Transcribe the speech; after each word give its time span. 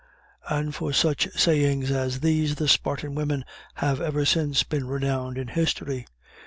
And 0.49 0.73
for 0.73 0.93
such 0.93 1.27
sayings 1.37 1.91
as 1.91 2.21
these, 2.21 2.55
the 2.55 2.67
Spartan 2.67 3.13
women 3.13 3.45
have 3.75 4.01
ever 4.01 4.25
since 4.25 4.63
been 4.63 4.87
renowned 4.87 5.37
in 5.37 5.49
history. 5.49 6.07